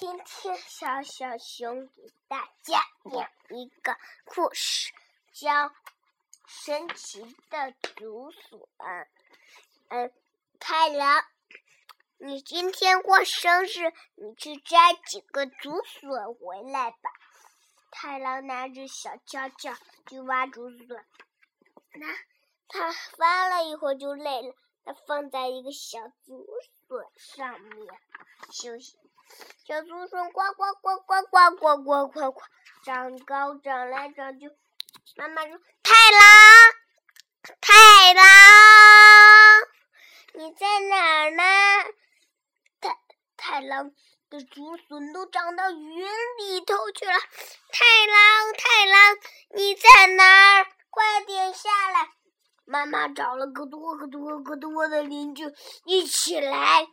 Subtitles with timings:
[0.00, 2.78] 今天小小熊给大家
[3.10, 4.92] 讲一个故事，
[5.32, 5.50] 叫
[6.46, 8.60] 《神奇的竹笋》。
[9.88, 10.12] 嗯，
[10.60, 11.24] 太郎，
[12.18, 17.10] 你今天过生日，你去摘几个竹笋回来吧。
[17.90, 19.76] 太郎拿着小锹锹
[20.08, 21.04] 去挖竹笋，
[21.94, 22.06] 那
[22.68, 24.54] 他挖了一会儿就累了，
[24.84, 26.46] 他放在一个小竹
[26.86, 27.88] 笋上面
[28.52, 28.96] 休息。
[29.68, 32.42] 小竹笋呱呱呱呱呱呱呱呱呱，
[32.86, 34.50] 长高长来长去。
[35.14, 36.22] 妈妈说：“太郎，
[37.60, 38.24] 太郎，
[40.32, 41.42] 你在哪儿呢？”
[42.80, 42.96] 太
[43.36, 43.90] 太郎
[44.30, 46.06] 的竹笋都长到云
[46.38, 47.12] 里头去了。
[47.12, 49.18] 太郎，太郎，
[49.54, 50.66] 你在哪儿？
[50.88, 52.08] 快点下来！
[52.64, 55.44] 妈妈找了个多个多个多的邻居
[55.84, 56.88] 一起来。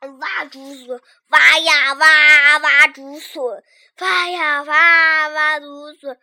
[0.00, 3.64] 挖竹笋，挖呀挖，挖竹笋，
[3.98, 6.16] 挖呀挖，挖竹笋，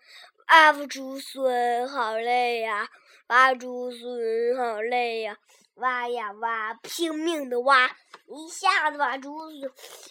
[0.47, 2.87] 挖竹笋好累呀，
[3.27, 5.37] 挖竹笋好累呀，
[5.75, 7.85] 挖呀挖，拼命的挖，
[8.27, 9.69] 一下子把竹笋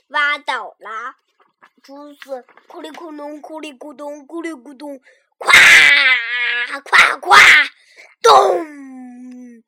[0.09, 1.15] 挖倒了，
[1.83, 5.01] 竹笋咕里咕咚，咕里咕咚，咕里咕咚，
[5.39, 7.71] 咵咵咵，
[8.21, 9.63] 咚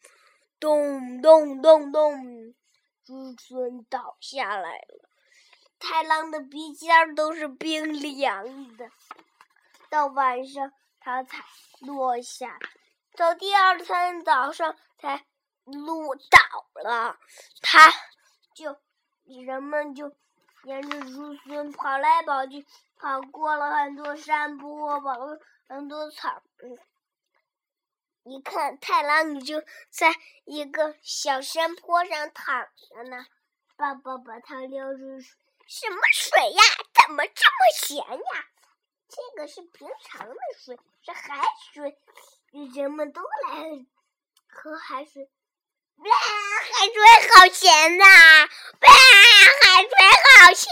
[0.61, 2.36] 咚咚咚咚。
[3.07, 5.09] 竹笋倒下来了，
[5.79, 8.91] 太郎的鼻尖都是冰凉的。
[9.89, 11.45] 到晚上，它才
[11.79, 12.59] 落下。
[13.15, 15.25] 到第二天早上，才
[15.65, 17.17] 落倒了。
[17.63, 17.93] 它
[18.57, 18.77] 就
[19.25, 20.13] 人们就
[20.65, 26.43] 沿着竹笋跑来跑去，跑过了很多山坡，跑了很多草。
[28.29, 30.13] 一看，太郎你就在
[30.45, 33.25] 一个小山坡上躺着呢。
[33.77, 34.99] 爸爸把他撩出，
[35.69, 36.63] 什么水呀？
[36.93, 38.47] 怎么这么咸呀？
[39.09, 41.97] 这个是平常的水，是海水，
[42.75, 43.87] 人们都来
[44.49, 45.31] 喝海水。
[45.99, 46.97] 哇，海水
[47.31, 48.05] 好咸呐！
[48.05, 48.89] 哇，
[49.63, 49.91] 海水
[50.25, 50.69] 好咸，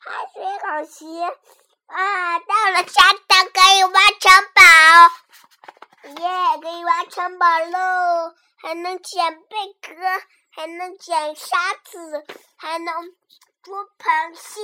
[0.00, 0.36] 海水
[0.66, 1.38] 好咸。
[1.86, 4.60] 啊，到了沙滩可以挖城堡，
[6.20, 8.34] 耶，可以挖城堡喽！
[8.56, 9.94] 还能捡贝壳，
[10.50, 12.24] 还能捡沙子，
[12.56, 13.16] 还能
[13.62, 14.60] 捉螃蟹，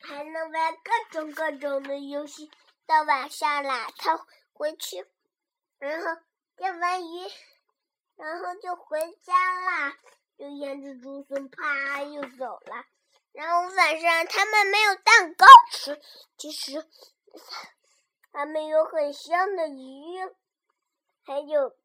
[0.00, 2.50] 还能玩各种各种的游戏。
[2.86, 4.18] 到晚上了，他
[4.52, 5.06] 回去，
[5.78, 6.20] 然后
[6.56, 7.30] 钓完鱼，
[8.16, 9.96] 然后就回家啦，
[10.38, 12.84] 就沿着竹笋啪又走了。
[13.32, 16.00] 然后晚上他们没有蛋糕吃，
[16.38, 16.84] 其实
[18.32, 20.18] 他们有很香的鱼，
[21.28, 21.76] 还有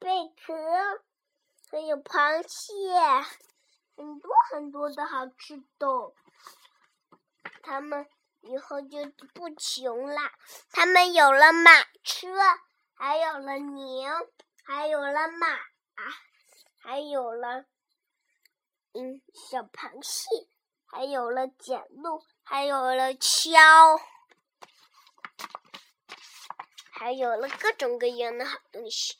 [0.00, 0.52] 贝壳，
[1.70, 2.74] 还有螃蟹，
[3.96, 5.86] 很多很多的好吃的。
[7.62, 8.08] 他们
[8.40, 8.98] 以后就
[9.32, 10.16] 不穷了，
[10.72, 11.70] 他们有了马
[12.02, 12.28] 车，
[12.94, 14.10] 还有了牛，
[14.64, 15.46] 还有了马，
[16.82, 17.64] 还有了
[18.92, 20.48] 嗯小螃蟹。
[20.86, 24.00] 还有了剪路，还有了锹，
[26.96, 29.16] 还有了各种各样的好东西。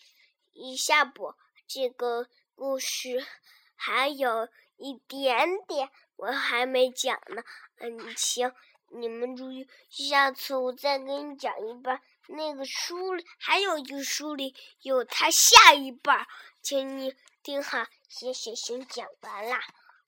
[0.53, 1.37] 一下播
[1.67, 3.27] 这个故事
[3.75, 7.43] 还有一点点，我还没讲呢。
[7.79, 8.55] 嗯，行，
[8.91, 12.01] 你们注意，下次我再给你讲一半。
[12.29, 16.27] 那个书里还有一个书里有它下一半，
[16.63, 17.13] 请你
[17.43, 17.85] 听好。
[18.09, 19.59] 谢谢，先讲完了，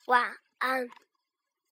[0.06, 0.88] 晚安。